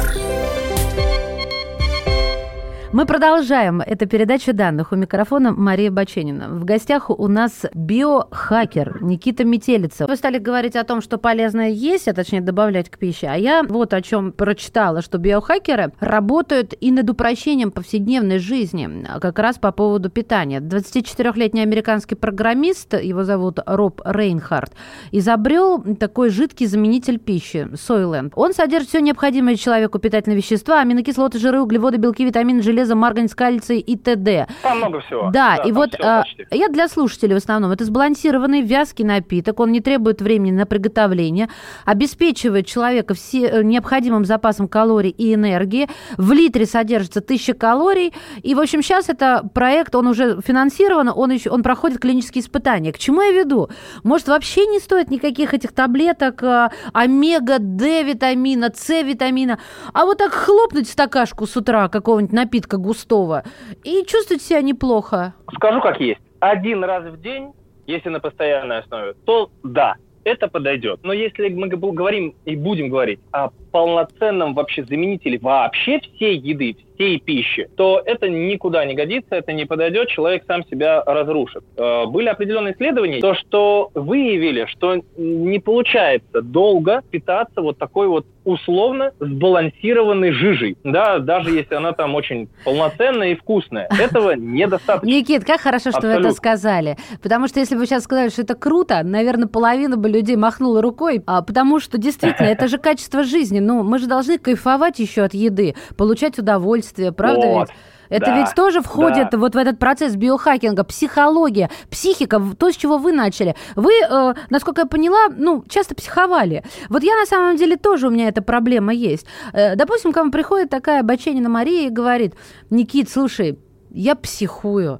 Мы 2.93 3.05
продолжаем. 3.05 3.79
Это 3.79 4.05
передача 4.05 4.51
данных. 4.51 4.91
У 4.91 4.97
микрофона 4.97 5.53
Мария 5.53 5.89
Баченина. 5.89 6.49
В 6.49 6.65
гостях 6.65 7.09
у 7.09 7.27
нас 7.29 7.65
биохакер 7.73 9.01
Никита 9.01 9.45
Метелица. 9.45 10.07
Вы 10.07 10.17
стали 10.17 10.39
говорить 10.39 10.75
о 10.75 10.83
том, 10.83 10.99
что 10.99 11.17
полезное 11.17 11.69
есть, 11.69 12.09
а 12.09 12.13
точнее 12.13 12.41
добавлять 12.41 12.89
к 12.89 12.97
пище. 12.97 13.27
А 13.27 13.37
я 13.37 13.63
вот 13.63 13.93
о 13.93 14.01
чем 14.01 14.33
прочитала, 14.33 15.01
что 15.01 15.19
биохакеры 15.19 15.93
работают 16.01 16.73
и 16.81 16.91
над 16.91 17.09
упрощением 17.09 17.71
повседневной 17.71 18.39
жизни, 18.39 19.07
как 19.21 19.39
раз 19.39 19.57
по 19.57 19.71
поводу 19.71 20.09
питания. 20.09 20.59
24-летний 20.59 21.61
американский 21.61 22.15
программист, 22.15 22.95
его 23.01 23.23
зовут 23.23 23.59
Роб 23.65 24.01
Рейнхард, 24.03 24.73
изобрел 25.13 25.81
такой 25.95 26.29
жидкий 26.29 26.65
заменитель 26.65 27.19
пищи, 27.19 27.69
Soylent. 27.71 28.33
Он 28.35 28.53
содержит 28.53 28.89
все 28.89 28.99
необходимое 28.99 29.55
человеку 29.55 29.97
питательные 29.97 30.35
вещества, 30.35 30.81
аминокислоты, 30.81 31.39
жиры, 31.39 31.61
углеводы, 31.61 31.95
белки, 31.95 32.25
витамины, 32.25 32.61
железо, 32.61 32.80
железо, 32.81 32.95
марганец, 32.95 33.35
кальций 33.35 33.79
и 33.79 33.95
т.д. 33.95 34.47
Там 34.63 34.77
много 34.77 35.01
всего. 35.01 35.29
Да, 35.31 35.57
да 35.57 35.63
и 35.63 35.71
вот 35.71 35.95
а, 35.99 36.23
я 36.49 36.67
для 36.69 36.87
слушателей 36.87 37.35
в 37.35 37.37
основном. 37.37 37.71
Это 37.71 37.85
сбалансированный 37.85 38.61
вязкий 38.61 39.05
напиток, 39.05 39.59
он 39.59 39.71
не 39.71 39.81
требует 39.81 40.21
времени 40.21 40.51
на 40.51 40.65
приготовление, 40.65 41.49
обеспечивает 41.85 42.65
человека 42.65 43.13
все, 43.13 43.47
э, 43.47 43.63
необходимым 43.63 44.25
запасом 44.25 44.67
калорий 44.67 45.11
и 45.11 45.33
энергии. 45.33 45.89
В 46.17 46.31
литре 46.31 46.65
содержится 46.65 47.19
1000 47.21 47.53
калорий. 47.53 48.13
И, 48.41 48.55
в 48.55 48.59
общем, 48.59 48.81
сейчас 48.81 49.09
это 49.09 49.47
проект, 49.53 49.95
он 49.95 50.07
уже 50.07 50.39
финансирован, 50.45 51.11
он, 51.13 51.31
еще, 51.31 51.49
он 51.49 51.63
проходит 51.63 51.99
клинические 51.99 52.41
испытания. 52.41 52.91
К 52.91 52.97
чему 52.97 53.21
я 53.21 53.31
веду? 53.31 53.69
Может, 54.03 54.27
вообще 54.27 54.65
не 54.65 54.79
стоит 54.79 55.09
никаких 55.09 55.53
этих 55.53 55.73
таблеток 55.73 56.43
а, 56.43 56.71
омега-D 56.93 58.03
витамина, 58.03 58.71
С 58.73 58.89
витамина, 59.03 59.59
а 59.93 60.05
вот 60.05 60.17
так 60.17 60.33
хлопнуть 60.33 60.89
стакашку 60.89 61.45
с 61.45 61.55
утра 61.55 61.89
какого-нибудь 61.89 62.33
напитка 62.33 62.70
напитка 62.71 62.77
густого 62.77 63.43
и 63.83 64.03
чувствовать 64.05 64.41
себя 64.41 64.61
неплохо? 64.61 65.33
Скажу 65.53 65.81
как 65.81 65.99
есть. 65.99 66.21
Один 66.39 66.83
раз 66.83 67.05
в 67.05 67.21
день, 67.21 67.53
если 67.87 68.09
на 68.09 68.19
постоянной 68.19 68.79
основе, 68.79 69.13
то 69.25 69.51
да, 69.63 69.95
это 70.23 70.47
подойдет. 70.47 70.99
Но 71.03 71.13
если 71.13 71.49
мы 71.49 71.67
говорим 71.67 72.35
и 72.45 72.55
будем 72.55 72.89
говорить 72.89 73.19
о 73.31 73.49
полноценном 73.71 74.53
вообще 74.53 74.83
заменителе 74.83 75.39
вообще 75.39 75.99
всей 75.99 76.37
еды, 76.37 76.75
всей 76.95 77.19
пищи, 77.19 77.67
то 77.75 78.01
это 78.05 78.29
никуда 78.29 78.85
не 78.85 78.93
годится, 78.93 79.35
это 79.35 79.53
не 79.53 79.65
подойдет, 79.65 80.09
человек 80.09 80.43
сам 80.47 80.65
себя 80.67 81.03
разрушит. 81.05 81.63
Э, 81.77 82.05
были 82.05 82.27
определенные 82.27 82.73
исследования, 82.73 83.19
то, 83.19 83.33
что 83.33 83.89
выявили, 83.95 84.65
что 84.67 85.01
не 85.17 85.59
получается 85.59 86.41
долго 86.41 87.01
питаться 87.09 87.61
вот 87.61 87.77
такой 87.77 88.07
вот 88.07 88.25
условно 88.43 89.11
сбалансированной 89.19 90.31
жижей, 90.31 90.77
да, 90.83 91.19
даже 91.19 91.51
если 91.51 91.75
она 91.75 91.93
там 91.93 92.15
очень 92.15 92.49
полноценная 92.65 93.29
и 93.29 93.35
вкусная. 93.35 93.87
Этого 93.99 94.31
недостаточно. 94.31 95.07
Никит, 95.07 95.45
как 95.45 95.61
хорошо, 95.61 95.89
что 95.91 95.99
Абсолютно. 95.99 96.21
вы 96.21 96.27
это 96.27 96.35
сказали. 96.35 96.97
Потому 97.21 97.47
что 97.47 97.59
если 97.59 97.75
бы 97.75 97.85
сейчас 97.85 98.03
сказали, 98.03 98.29
что 98.29 98.41
это 98.41 98.55
круто, 98.55 99.01
наверное, 99.03 99.47
половина 99.47 99.97
бы 99.97 100.09
людей 100.09 100.35
махнула 100.35 100.81
рукой, 100.81 101.21
а, 101.27 101.41
потому 101.41 101.79
что 101.79 101.97
действительно 101.97 102.47
это 102.47 102.67
же 102.67 102.77
качество 102.77 103.23
жизни. 103.23 103.59
Ну, 103.61 103.83
мы 103.83 103.99
же 103.99 104.07
должны 104.07 104.37
кайфовать 104.37 104.99
еще 104.99 105.23
от 105.23 105.33
еды, 105.33 105.75
получать 105.97 106.37
удовольствие, 106.39 107.11
правда 107.11 107.47
вот. 107.47 107.69
ведь? 107.69 107.77
Это 108.11 108.25
да, 108.25 108.39
ведь 108.39 108.53
тоже 108.55 108.81
входит 108.81 109.29
да. 109.31 109.37
вот 109.37 109.55
в 109.55 109.57
этот 109.57 109.79
процесс 109.79 110.17
биохакинга, 110.17 110.83
психология, 110.83 111.69
психика, 111.89 112.41
то, 112.59 112.69
с 112.69 112.75
чего 112.75 112.97
вы 112.97 113.13
начали. 113.13 113.55
Вы, 113.77 113.93
э, 113.93 114.33
насколько 114.49 114.81
я 114.81 114.85
поняла, 114.85 115.29
ну, 115.29 115.63
часто 115.69 115.95
психовали. 115.95 116.65
Вот 116.89 117.03
я 117.03 117.15
на 117.15 117.25
самом 117.25 117.55
деле 117.55 117.77
тоже, 117.77 118.07
у 118.07 118.11
меня 118.11 118.27
эта 118.27 118.41
проблема 118.41 118.93
есть. 118.93 119.25
Э, 119.53 119.77
допустим, 119.77 120.11
ко 120.11 120.23
мне 120.23 120.31
приходит 120.31 120.69
такая 120.69 121.03
Баченина 121.03 121.47
Мария 121.47 121.87
и 121.87 121.89
говорит, 121.89 122.35
Никит, 122.69 123.09
слушай, 123.09 123.57
я 123.89 124.15
психую. 124.15 124.99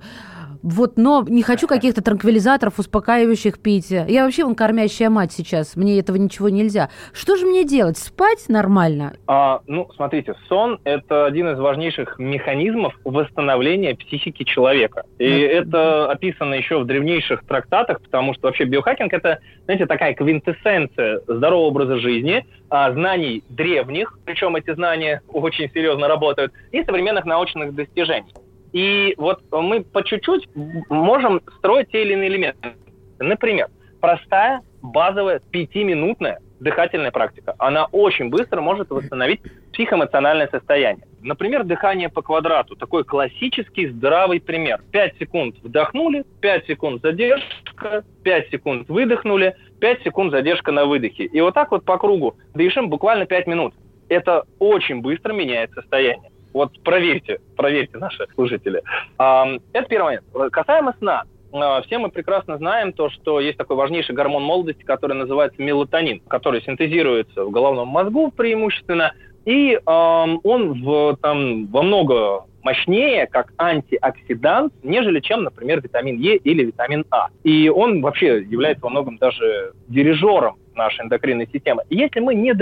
Вот, 0.63 0.97
но 0.97 1.25
не 1.27 1.43
хочу 1.43 1.67
каких-то 1.67 2.03
транквилизаторов, 2.03 2.79
успокаивающих 2.79 3.59
пить. 3.59 3.91
Я 3.91 4.25
вообще 4.25 4.43
вон 4.43 4.55
кормящая 4.55 5.09
мать 5.09 5.31
сейчас, 5.31 5.75
мне 5.75 5.99
этого 5.99 6.17
ничего 6.17 6.49
нельзя. 6.49 6.89
Что 7.13 7.35
же 7.35 7.45
мне 7.45 7.63
делать? 7.63 7.97
Спать 7.97 8.45
нормально? 8.47 9.13
А, 9.27 9.61
ну, 9.67 9.89
смотрите, 9.95 10.35
сон– 10.47 10.79
это 10.83 11.25
один 11.25 11.49
из 11.49 11.59
важнейших 11.59 12.19
механизмов 12.19 12.93
восстановления 13.03 13.95
психики 13.95 14.43
человека. 14.43 15.03
И 15.17 15.25
mm. 15.25 15.47
это 15.47 16.11
описано 16.11 16.53
еще 16.53 16.79
в 16.79 16.85
древнейших 16.85 17.45
трактатах, 17.45 18.01
потому 18.01 18.33
что 18.33 18.47
вообще 18.47 18.65
биохакинг– 18.65 19.13
это, 19.13 19.39
знаете, 19.65 19.85
такая 19.85 20.13
квинтэссенция 20.13 21.21
здорового 21.27 21.67
образа 21.67 21.97
жизни, 21.97 22.45
а, 22.69 22.91
знаний 22.93 23.43
древних, 23.49 24.17
причем 24.25 24.55
эти 24.55 24.73
знания 24.73 25.21
очень 25.27 25.69
серьезно 25.71 26.07
работают, 26.07 26.53
и 26.71 26.83
современных 26.83 27.25
научных 27.25 27.75
достижений. 27.75 28.33
И 28.73 29.13
вот 29.17 29.41
мы 29.51 29.83
по 29.83 30.03
чуть-чуть 30.03 30.47
можем 30.89 31.41
строить 31.57 31.89
те 31.91 32.03
или 32.03 32.13
иные 32.13 32.29
элементы. 32.29 32.73
Например, 33.19 33.67
простая, 33.99 34.61
базовая, 34.81 35.41
пятиминутная 35.51 36.39
дыхательная 36.61 37.11
практика, 37.11 37.55
она 37.57 37.85
очень 37.91 38.29
быстро 38.29 38.61
может 38.61 38.89
восстановить 38.91 39.41
психоэмоциональное 39.73 40.47
состояние. 40.47 41.05
Например, 41.21 41.63
дыхание 41.63 42.07
по 42.07 42.21
квадрату. 42.21 42.75
Такой 42.75 43.03
классический 43.03 43.87
здравый 43.87 44.39
пример. 44.39 44.81
5 44.91 45.17
секунд 45.17 45.55
вдохнули, 45.61 46.23
5 46.39 46.67
секунд 46.67 47.01
задержка, 47.01 48.03
5 48.23 48.49
секунд 48.49 48.89
выдохнули, 48.89 49.55
5 49.79 50.03
секунд 50.03 50.31
задержка 50.31 50.71
на 50.71 50.85
выдохе. 50.85 51.25
И 51.25 51.41
вот 51.41 51.53
так 51.53 51.71
вот 51.71 51.83
по 51.83 51.97
кругу 51.97 52.35
дышим 52.53 52.89
буквально 52.89 53.25
5 53.25 53.47
минут. 53.47 53.73
Это 54.07 54.43
очень 54.59 55.01
быстро 55.01 55.33
меняет 55.33 55.71
состояние. 55.71 56.30
Вот 56.53 56.71
проверьте, 56.83 57.39
проверьте 57.55 57.97
наши 57.97 58.27
слушатели. 58.35 58.81
Это 59.17 59.87
первый 59.87 60.21
момент. 60.33 60.51
Касаемо 60.51 60.93
сна. 60.99 61.23
А, 61.53 61.81
все 61.81 61.97
мы 61.97 62.09
прекрасно 62.09 62.57
знаем 62.57 62.93
то, 62.93 63.09
что 63.09 63.39
есть 63.39 63.57
такой 63.57 63.75
важнейший 63.75 64.15
гормон 64.15 64.43
молодости, 64.43 64.83
который 64.83 65.17
называется 65.17 65.61
мелатонин, 65.61 66.21
который 66.27 66.61
синтезируется 66.61 67.43
в 67.45 67.51
головном 67.51 67.89
мозгу 67.89 68.31
преимущественно, 68.31 69.13
и 69.45 69.79
он 69.85 70.83
в, 70.83 71.17
там, 71.21 71.65
во 71.67 71.81
много 71.81 72.45
мощнее 72.63 73.25
как 73.25 73.51
антиоксидант, 73.57 74.71
нежели 74.83 75.19
чем, 75.19 75.43
например, 75.43 75.81
витамин 75.81 76.17
Е 76.19 76.35
или 76.37 76.65
витамин 76.65 77.05
А. 77.09 77.27
И 77.43 77.67
он 77.69 78.01
вообще 78.01 78.43
является 78.43 78.83
во 78.83 78.91
многом 78.91 79.17
даже 79.17 79.73
дирижером 79.87 80.57
нашей 80.75 81.05
эндокринной 81.05 81.47
системы. 81.51 81.83
Если 81.89 82.19
мы 82.19 82.35
не 82.35 82.53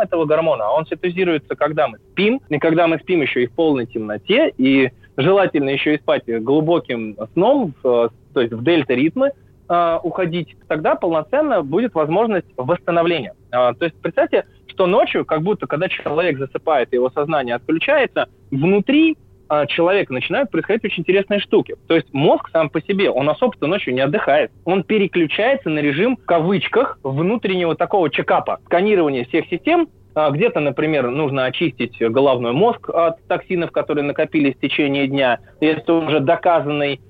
этого 0.00 0.24
гормона, 0.24 0.64
а 0.66 0.72
он 0.72 0.86
синтезируется, 0.86 1.54
когда 1.56 1.88
мы 1.88 1.98
спим, 1.98 2.40
и 2.48 2.58
когда 2.58 2.86
мы 2.86 2.98
спим 2.98 3.22
еще 3.22 3.44
и 3.44 3.46
в 3.46 3.52
полной 3.52 3.86
темноте, 3.86 4.52
и 4.56 4.90
желательно 5.16 5.70
еще 5.70 5.94
и 5.94 5.98
спать 5.98 6.24
глубоким 6.26 7.16
сном, 7.32 7.74
в, 7.82 8.10
то 8.32 8.40
есть 8.40 8.52
в 8.52 8.62
дельта-ритмы, 8.62 9.32
э, 9.68 9.98
уходить, 10.02 10.56
тогда 10.68 10.94
полноценно 10.94 11.62
будет 11.62 11.94
возможность 11.94 12.46
восстановления. 12.56 13.34
Э, 13.50 13.74
то 13.74 13.84
есть 13.84 13.96
представьте, 14.00 14.44
что 14.68 14.86
ночью, 14.86 15.24
как 15.24 15.42
будто 15.42 15.66
когда 15.66 15.88
человек 15.88 16.38
засыпает, 16.38 16.92
его 16.92 17.10
сознание 17.10 17.56
отключается, 17.56 18.28
внутри 18.50 19.16
э, 19.48 19.66
человека 19.68 20.12
начинают 20.12 20.50
происходить 20.50 20.84
очень 20.84 21.02
интересные 21.02 21.40
штуки. 21.40 21.76
То 21.86 21.94
есть 21.94 22.12
мозг 22.12 22.50
сам 22.52 22.70
по 22.70 22.80
себе, 22.80 23.10
он 23.10 23.28
особо 23.28 23.54
ночью 23.66 23.94
не 23.94 24.00
отдыхает. 24.00 24.50
Он 24.64 24.82
переключается 24.82 25.68
на 25.70 25.80
режим, 25.80 26.16
в 26.16 26.24
кавычках, 26.24 26.98
внутреннего 27.02 27.74
такого 27.74 28.10
чекапа, 28.10 28.58
сканирования 28.66 29.24
всех 29.24 29.46
систем, 29.46 29.88
а, 30.14 30.30
где-то, 30.30 30.58
например, 30.60 31.10
нужно 31.10 31.44
очистить 31.44 31.96
головной 32.00 32.52
мозг 32.52 32.90
от 32.90 33.24
токсинов, 33.28 33.70
которые 33.70 34.04
накопились 34.04 34.56
в 34.56 34.60
течение 34.60 35.06
дня. 35.06 35.38
Это 35.60 35.94
уже 35.94 36.20
доказанный 36.20 37.00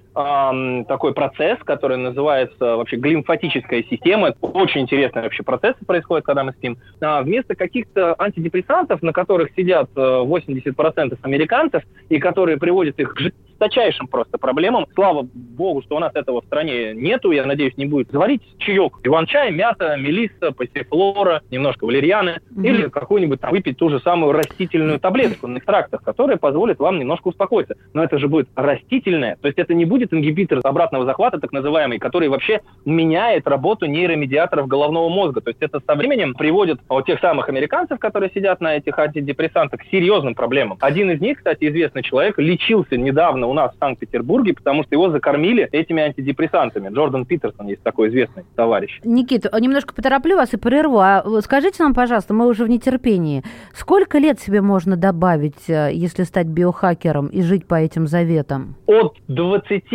такой 0.88 1.14
процесс, 1.14 1.58
который 1.64 1.96
называется 1.96 2.76
вообще 2.76 2.96
глимфатическая 2.96 3.84
система. 3.88 4.34
Очень 4.40 4.82
интересные 4.82 5.22
вообще 5.22 5.42
процессы 5.42 5.84
происходят, 5.84 6.24
когда 6.24 6.42
мы 6.42 6.52
спим. 6.52 6.78
А 7.00 7.22
вместо 7.22 7.54
каких-то 7.54 8.16
антидепрессантов, 8.18 9.02
на 9.02 9.12
которых 9.12 9.50
сидят 9.56 9.90
80% 9.94 11.12
э, 11.12 11.16
американцев, 11.22 11.82
и 12.08 12.18
которые 12.18 12.58
приводят 12.58 12.98
их 12.98 13.14
к 13.14 13.20
жесточайшим 13.20 14.06
просто 14.06 14.38
проблемам. 14.38 14.86
Слава 14.94 15.26
богу, 15.32 15.82
что 15.82 15.96
у 15.96 15.98
нас 15.98 16.14
этого 16.14 16.40
в 16.40 16.44
стране 16.46 16.94
нету, 16.94 17.32
я 17.32 17.44
надеюсь, 17.44 17.76
не 17.76 17.86
будет. 17.86 18.10
Заварить 18.10 18.42
чаек. 18.58 18.98
Иван-чай, 19.02 19.50
мята, 19.50 19.96
мелисса, 19.96 20.52
пассифлора, 20.52 21.42
немножко 21.50 21.84
валерьяны. 21.84 22.40
Mm-hmm. 22.50 22.66
Или 22.66 22.88
какую-нибудь 22.88 23.40
там 23.40 23.50
выпить 23.50 23.76
ту 23.76 23.90
же 23.90 24.00
самую 24.00 24.32
растительную 24.32 25.00
таблетку 25.00 25.46
на 25.46 25.58
экстрактах, 25.58 26.02
которая 26.02 26.36
позволит 26.36 26.78
вам 26.78 26.98
немножко 26.98 27.28
успокоиться. 27.28 27.74
Но 27.92 28.04
это 28.04 28.18
же 28.18 28.28
будет 28.28 28.48
растительное. 28.54 29.36
То 29.36 29.48
есть 29.48 29.58
это 29.58 29.74
не 29.74 29.84
будет 29.84 30.07
ингибитор 30.12 30.60
обратного 30.64 31.04
захвата, 31.04 31.38
так 31.38 31.52
называемый, 31.52 31.98
который 31.98 32.28
вообще 32.28 32.60
меняет 32.84 33.46
работу 33.46 33.86
нейромедиаторов 33.86 34.68
головного 34.68 35.08
мозга. 35.08 35.40
То 35.40 35.50
есть 35.50 35.62
это 35.62 35.80
со 35.86 35.94
временем 35.94 36.34
приводит 36.34 36.80
вот 36.88 37.06
тех 37.06 37.20
самых 37.20 37.48
американцев, 37.48 37.98
которые 37.98 38.30
сидят 38.34 38.60
на 38.60 38.76
этих 38.76 38.98
антидепрессантах, 38.98 39.80
к 39.80 39.84
серьезным 39.90 40.34
проблемам. 40.34 40.78
Один 40.80 41.10
из 41.10 41.20
них, 41.20 41.38
кстати, 41.38 41.68
известный 41.68 42.02
человек, 42.02 42.38
лечился 42.38 42.96
недавно 42.96 43.46
у 43.46 43.54
нас 43.54 43.74
в 43.74 43.78
Санкт-Петербурге, 43.78 44.54
потому 44.54 44.84
что 44.84 44.94
его 44.94 45.10
закормили 45.10 45.68
этими 45.72 46.02
антидепрессантами. 46.02 46.88
Джордан 46.94 47.26
Питерсон 47.26 47.68
есть 47.68 47.82
такой 47.82 48.08
известный 48.08 48.44
товарищ. 48.56 49.00
Никита, 49.04 49.50
немножко 49.60 49.94
потороплю 49.94 50.36
вас 50.36 50.52
и 50.54 50.56
прерву. 50.56 50.98
А 50.98 51.24
скажите 51.42 51.82
нам, 51.82 51.94
пожалуйста, 51.94 52.34
мы 52.34 52.46
уже 52.46 52.64
в 52.64 52.68
нетерпении. 52.68 53.42
Сколько 53.74 54.18
лет 54.18 54.40
себе 54.40 54.60
можно 54.60 54.96
добавить, 54.96 55.68
э, 55.68 55.90
если 55.92 56.24
стать 56.24 56.46
биохакером 56.46 57.26
и 57.28 57.42
жить 57.42 57.66
по 57.66 57.74
этим 57.74 58.06
заветам? 58.06 58.76
От 58.86 59.16
20 59.28 59.87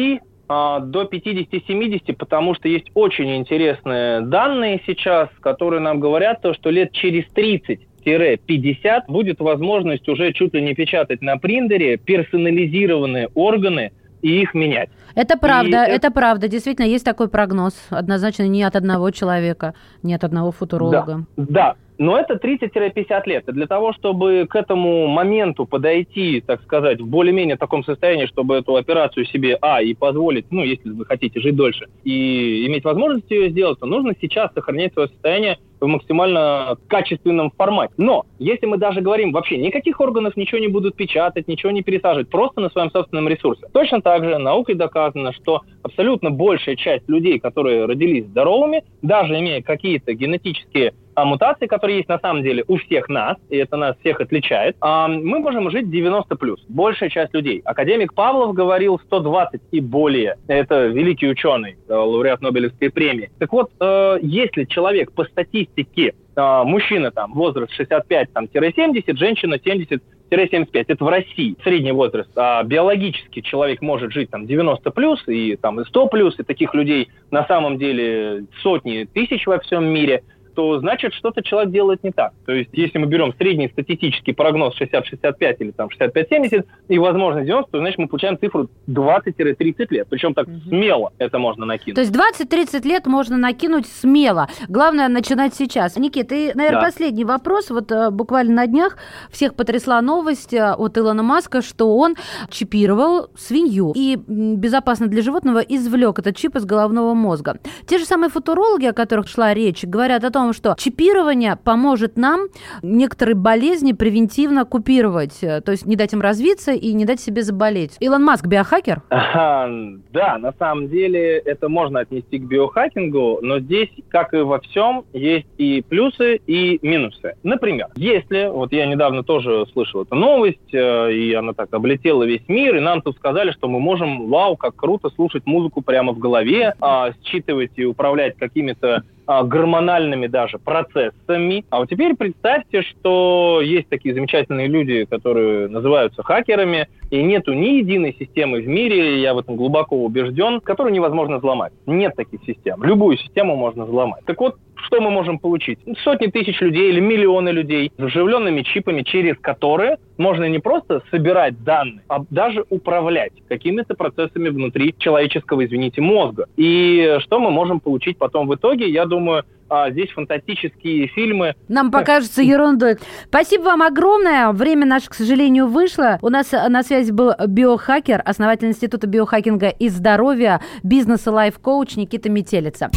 а, 0.48 0.80
до 0.80 1.04
50-70, 1.04 2.14
потому 2.14 2.54
что 2.56 2.68
есть 2.68 2.92
очень 2.94 3.36
интересные 3.38 4.22
данные 4.22 4.82
сейчас, 4.86 5.30
которые 5.40 5.80
нам 5.80 6.00
говорят, 6.00 6.42
то, 6.42 6.54
что 6.54 6.70
лет 6.70 6.92
через 6.92 7.26
30 7.34 7.80
50 8.04 9.08
будет 9.08 9.40
возможность 9.40 10.08
уже 10.10 10.34
чуть 10.34 10.54
ли 10.54 10.62
не 10.62 10.74
печатать 10.74 11.22
на 11.22 11.38
принтере 11.38 11.98
персонализированные 11.98 13.30
органы 13.34 13.94
и 14.22 14.42
их 14.42 14.54
менять. 14.54 14.90
Это 15.16 15.38
правда, 15.38 15.86
и 15.86 15.92
это 15.92 16.12
правда. 16.12 16.48
Действительно, 16.48 16.86
есть 16.86 17.06
такой 17.06 17.30
прогноз. 17.30 17.74
Однозначно 17.90 18.48
не 18.48 18.64
от 18.64 18.76
одного 18.76 19.12
человека, 19.12 19.74
не 20.02 20.14
от 20.14 20.24
одного 20.24 20.52
футуролога. 20.52 21.26
Да, 21.38 21.46
да. 21.46 21.76
Но 21.98 22.18
это 22.18 22.36
30-50 22.36 23.22
лет. 23.26 23.48
И 23.48 23.52
для 23.52 23.68
того, 23.68 23.94
чтобы 23.94 24.46
к 24.50 24.56
этому 24.56 25.08
моменту 25.08 25.66
подойти, 25.66 26.42
так 26.46 26.62
сказать, 26.64 27.00
в 27.00 27.08
более-менее 27.08 27.58
таком 27.58 27.84
состоянии, 27.84 28.26
чтобы 28.26 28.56
эту 28.56 28.76
операцию 28.76 29.26
себе, 29.26 29.58
а, 29.62 29.82
и 29.82 29.94
позволить, 29.94 30.46
ну, 30.52 30.64
если 30.64 30.90
вы 30.90 31.06
хотите 31.06 31.40
жить 31.40 31.56
дольше, 31.56 31.88
и 32.04 32.66
иметь 32.68 32.84
возможность 32.84 33.30
ее 33.30 33.50
сделать, 33.50 33.80
то 33.80 33.86
нужно 33.86 34.14
сейчас 34.20 34.54
сохранять 34.54 34.94
свое 34.94 35.08
состояние 35.10 35.58
в 35.84 35.88
максимально 35.88 36.78
качественном 36.88 37.52
формате. 37.52 37.94
Но 37.98 38.26
если 38.40 38.66
мы 38.66 38.78
даже 38.78 39.02
говорим 39.02 39.32
вообще, 39.32 39.58
никаких 39.58 40.00
органов 40.00 40.38
ничего 40.38 40.60
не 40.60 40.70
будут 40.70 40.96
печатать, 40.96 41.48
ничего 41.48 41.72
не 41.72 41.84
пересаживать, 41.84 42.30
просто 42.30 42.62
на 42.62 42.70
своем 42.70 42.90
собственном 42.90 43.28
ресурсе. 43.28 43.68
Точно 43.74 44.02
так 44.02 44.24
же 44.24 44.38
наукой 44.38 44.76
доказано, 44.76 45.34
что 45.34 45.62
абсолютно 45.82 46.32
большая 46.32 46.78
часть 46.78 47.08
людей, 47.10 47.40
которые 47.40 47.86
родились 47.86 48.28
здоровыми, 48.28 48.84
даже 49.02 49.38
имея 49.38 49.62
какие-то 49.62 50.14
генетические 50.14 50.94
а, 51.16 51.26
мутации, 51.26 51.68
которые 51.68 51.98
есть 51.98 52.10
на 52.10 52.20
самом 52.20 52.44
деле 52.44 52.64
у 52.68 52.78
всех 52.78 53.10
нас, 53.10 53.38
и 53.50 53.58
это 53.58 53.78
нас 53.78 53.96
всех 54.00 54.22
отличает, 54.22 54.76
а, 54.82 55.08
мы 55.08 55.40
можем 55.40 55.70
жить 55.70 55.90
90 55.90 56.36
плюс. 56.36 56.64
Большая 56.70 57.10
часть 57.10 57.34
людей. 57.34 57.62
Академик 57.66 58.14
Павлов 58.14 58.54
говорил 58.54 59.00
120 59.00 59.62
и 59.72 59.80
более. 59.80 60.38
Это 60.48 60.88
великий 60.88 61.28
ученый, 61.30 61.78
э, 61.88 61.94
лауреат 61.94 62.42
Нобелевской 62.42 62.90
премии. 62.90 63.32
Так 63.40 63.52
вот, 63.54 63.72
э, 63.80 64.18
если 64.22 64.66
человек 64.66 65.12
по 65.14 65.26
статистике 65.26 66.14
э, 66.36 66.64
мужчина 66.64 67.12
там 67.12 67.34
возраст 67.34 67.72
65-70, 67.80 69.18
женщина 69.18 69.60
70 69.64 70.02
75 70.34 70.90
это 70.90 71.04
в 71.04 71.08
России 71.08 71.56
средний 71.64 71.92
возраст, 71.92 72.30
а 72.36 72.64
биологически 72.64 73.42
человек 73.42 73.82
может 73.82 74.12
жить 74.12 74.32
там 74.32 74.48
90 74.48 74.90
плюс 74.92 75.24
и 75.28 75.56
там 75.56 75.80
и 75.80 75.86
100 75.86 76.08
плюс, 76.08 76.40
и 76.40 76.44
таких 76.44 76.74
людей 76.74 77.10
на 77.32 77.46
самом 77.46 77.78
деле 77.78 78.46
сотни 78.62 79.06
тысяч 79.06 79.46
во 79.46 79.60
всем 79.60 79.86
мире 79.86 80.24
то 80.54 80.80
значит 80.80 81.14
что-то 81.14 81.42
человек 81.42 81.72
делает 81.72 82.04
не 82.04 82.12
так. 82.12 82.34
То 82.46 82.52
есть 82.52 82.70
если 82.74 82.98
мы 82.98 83.08
берем 83.08 83.34
средний 83.38 83.70
статистический 83.70 84.34
прогноз 84.34 84.80
60-65 84.80 85.56
или 85.60 85.72
там 85.72 85.90
65-70 85.90 86.66
и 86.90 87.00
возможность 87.00 87.48
90, 87.48 87.72
то 87.72 87.80
значит 87.80 87.98
мы 88.00 88.08
получаем 88.08 88.38
цифру 88.40 88.70
20-30 88.88 89.88
лет. 89.90 90.08
Причем 90.10 90.34
так 90.34 90.48
угу. 90.48 90.60
смело 90.68 91.12
это 91.18 91.40
можно 91.40 91.66
накинуть. 91.66 91.96
То 91.96 92.02
есть 92.02 92.14
20-30 92.14 92.88
лет 92.88 93.06
можно 93.06 93.38
накинуть 93.38 93.88
смело. 93.88 94.48
Главное 94.68 95.08
начинать 95.08 95.54
сейчас. 95.54 95.98
Никит, 95.98 96.32
и, 96.32 96.52
наверное, 96.54 96.82
да. 96.82 96.86
последний 96.86 97.26
вопрос. 97.26 97.70
Вот 97.70 97.92
э, 97.92 98.10
буквально 98.12 98.54
на 98.56 98.68
днях 98.68 98.98
всех 99.32 99.56
потрясла 99.56 100.02
новость 100.02 100.54
э, 100.54 100.74
от 100.74 100.98
Илона 100.98 101.24
Маска, 101.24 101.62
что 101.62 101.96
он 101.96 102.16
чипировал 102.50 103.30
свинью 103.36 103.94
и 103.96 104.18
безопасно 104.28 105.08
для 105.08 105.22
животного 105.22 105.60
извлек 105.60 106.20
этот 106.20 106.36
чип 106.36 106.56
из 106.56 106.66
головного 106.66 107.14
мозга. 107.14 107.58
Те 107.88 107.98
же 107.98 108.06
самые 108.06 108.30
футурологи, 108.30 108.86
о 108.86 108.94
которых 108.94 109.28
шла 109.28 109.54
речь, 109.54 109.84
говорят 109.84 110.24
о 110.24 110.32
том, 110.32 110.43
том, 110.44 110.54
что 110.54 110.76
чипирование 110.78 111.56
поможет 111.56 112.18
нам 112.18 112.48
некоторые 112.82 113.36
болезни 113.36 113.94
превентивно 113.94 114.66
купировать, 114.66 115.42
э, 115.42 115.62
то 115.62 115.72
есть 115.72 115.86
не 115.86 115.96
дать 115.96 116.14
им 116.14 116.22
развиться 116.22 116.74
и 116.74 116.94
не 116.94 117.06
дать 117.06 117.22
себе 117.22 117.44
заболеть. 117.44 117.96
Илон 118.00 118.24
Маск 118.24 118.46
биохакер? 118.46 119.02
Да, 120.14 120.38
на 120.38 120.54
самом 120.60 120.90
деле 120.90 121.38
это 121.38 121.70
можно 121.70 122.02
отнести 122.02 122.38
к 122.38 122.44
биохакингу, 122.44 123.40
но 123.42 123.60
здесь, 123.60 123.90
как 124.10 124.34
и 124.34 124.38
во 124.38 124.60
всем, 124.60 125.06
есть 125.14 125.48
и 125.58 125.82
плюсы, 125.82 126.36
и 126.48 126.80
минусы. 126.82 127.36
Например, 127.44 127.88
если, 127.96 128.50
вот 128.52 128.72
я 128.72 128.86
недавно 128.86 129.24
тоже 129.24 129.66
слышал 129.74 130.04
эту 130.04 130.16
новость, 130.16 130.74
э, 130.74 131.14
и 131.14 131.34
она 131.34 131.54
так 131.54 131.74
облетела 131.74 132.24
весь 132.24 132.48
мир, 132.48 132.76
и 132.76 132.80
нам 132.80 133.02
тут 133.02 133.16
сказали, 133.16 133.52
что 133.52 133.68
мы 133.68 133.80
можем, 133.80 134.30
вау, 134.30 134.56
как 134.56 134.76
круто 134.76 135.10
слушать 135.10 135.46
музыку 135.46 135.82
прямо 135.82 136.14
в 136.14 136.20
голове, 136.20 136.74
а, 136.80 137.12
считывать 137.24 137.72
и 137.76 137.86
управлять 137.86 138.38
какими-то 138.38 139.04
гормональными 139.28 140.28
даже 140.28 140.60
процессами. 140.60 141.66
А 141.70 141.80
вот 141.80 141.90
теперь 141.90 142.16
представьте, 142.16 142.82
что 142.82 143.62
есть 143.64 143.90
такие 143.90 144.14
замечательные 144.14 144.68
люди, 144.68 145.06
которые 145.06 145.68
называются 145.68 146.24
хакерами, 146.24 146.88
и 147.10 147.22
нету 147.22 147.54
ни 147.54 147.78
единой 147.78 148.16
системы 148.18 148.62
в 148.62 148.68
мире, 148.68 149.22
я 149.22 149.34
в 149.34 149.38
этом 149.38 149.56
глубоко 149.56 149.96
убежден, 150.04 150.60
которую 150.60 150.94
невозможно 150.94 151.38
взломать. 151.38 151.74
Нет 151.86 152.16
таких 152.16 152.42
систем. 152.44 152.84
Любую 152.84 153.18
систему 153.18 153.56
можно 153.56 153.86
взломать. 153.86 154.26
Так 154.26 154.40
вот, 154.40 154.58
что 154.84 155.02
мы 155.02 155.10
можем 155.10 155.40
получить? 155.40 155.80
Сотни 156.04 156.28
тысяч 156.28 156.60
людей 156.62 156.90
или 156.90 157.00
миллионы 157.00 157.50
людей 157.50 157.92
с 157.98 158.02
вживленными 158.02 158.62
чипами, 158.62 159.02
через 159.02 159.38
которые 159.40 159.98
можно 160.18 160.48
не 160.48 160.60
просто 160.60 161.02
собирать 161.12 161.64
данные, 161.64 162.02
а 162.08 162.24
даже 162.30 162.66
управлять 162.70 163.34
какими-то 163.48 163.96
процессами 163.96 164.50
внутри 164.50 164.96
человеческого, 164.98 165.66
извините, 165.66 166.02
мозга. 166.02 166.48
И 166.58 167.18
что 167.22 167.40
мы 167.40 167.52
можем 167.52 167.80
получить 167.80 168.18
потом 168.18 168.48
в 168.48 168.56
итоге, 168.56 168.90
я 168.90 169.06
думаю, 169.06 169.44
а 169.74 169.92
здесь 169.92 170.12
фантастические 170.12 171.08
фильмы. 171.08 171.56
Нам 171.68 171.92
покажется 171.92 172.42
ерундой. 172.42 172.98
Спасибо 173.28 173.64
вам 173.64 173.82
огромное. 173.82 174.52
Время 174.52 174.86
наше, 174.86 175.10
к 175.10 175.14
сожалению, 175.14 175.68
вышло. 175.68 176.20
У 176.22 176.30
нас 176.30 176.52
на 176.52 176.84
связи 176.84 177.12
был 177.12 177.34
биохакер, 177.48 178.22
основатель 178.24 178.68
Института 178.68 179.08
биохакинга 179.08 179.70
и 179.70 179.90
здоровья, 179.90 180.62
бизнеса 180.84 181.32
лайф-коуч 181.32 181.96
Никита 181.96 182.30
Метелица. 182.30 182.90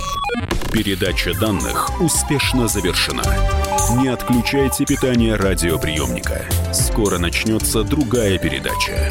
Передача 0.72 1.32
данных 1.38 2.00
успешно 2.00 2.68
завершена. 2.68 3.22
Не 3.98 4.08
отключайте 4.08 4.84
питание 4.84 5.36
радиоприемника. 5.36 6.42
Скоро 6.72 7.18
начнется 7.18 7.82
другая 7.84 8.38
передача. 8.38 9.10